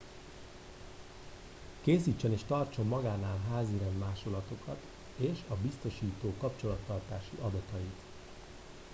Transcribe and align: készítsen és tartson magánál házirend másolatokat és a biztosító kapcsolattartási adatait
készítsen 1.83 2.31
és 2.31 2.41
tartson 2.47 2.87
magánál 2.87 3.39
házirend 3.51 3.97
másolatokat 3.97 4.79
és 5.17 5.37
a 5.49 5.53
biztosító 5.53 6.33
kapcsolattartási 6.39 7.37
adatait 7.41 7.95